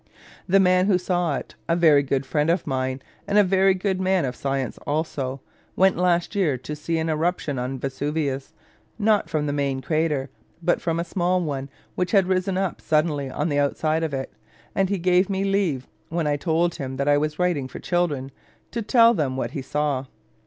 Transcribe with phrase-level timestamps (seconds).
[0.49, 4.01] The man who saw it a very good friend of mine, and a very good
[4.01, 5.41] man of science also
[5.75, 8.51] went last year to see an eruption on Vesuvius,
[8.97, 13.29] not from the main crater, but from a small one which had risen up suddenly
[13.29, 14.33] on the outside of it;
[14.73, 18.31] and he gave me leave (when I told him that I was writing for children)
[18.71, 20.05] to tell them what he saw.